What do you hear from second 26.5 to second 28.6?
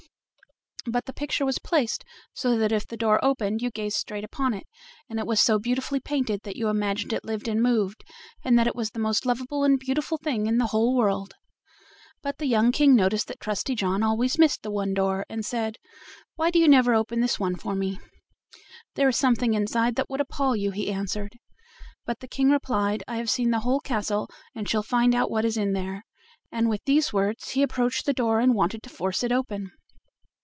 and with these words he approached the door and